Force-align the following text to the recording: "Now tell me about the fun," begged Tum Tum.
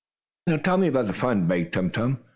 "Now 0.47 0.57
tell 0.57 0.79
me 0.79 0.87
about 0.87 1.05
the 1.05 1.13
fun," 1.13 1.45
begged 1.47 1.73
Tum 1.75 1.91
Tum. 1.91 2.23